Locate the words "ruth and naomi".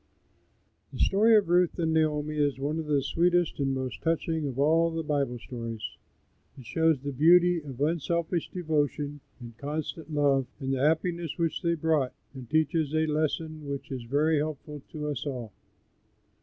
1.47-2.35